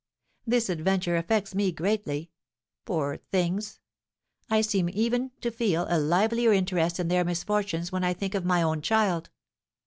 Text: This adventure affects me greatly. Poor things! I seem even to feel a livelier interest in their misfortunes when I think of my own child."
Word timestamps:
This 0.47 0.67
adventure 0.67 1.15
affects 1.15 1.53
me 1.53 1.71
greatly. 1.71 2.31
Poor 2.85 3.17
things! 3.17 3.79
I 4.49 4.61
seem 4.61 4.89
even 4.89 5.29
to 5.41 5.51
feel 5.51 5.85
a 5.91 5.99
livelier 5.99 6.53
interest 6.53 6.99
in 6.99 7.07
their 7.07 7.23
misfortunes 7.23 7.91
when 7.91 8.03
I 8.03 8.15
think 8.15 8.33
of 8.33 8.43
my 8.43 8.63
own 8.63 8.81
child." 8.81 9.29